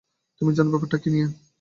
[0.41, 1.27] তুমি জানো ব্যাপারটা কী নিয়ে।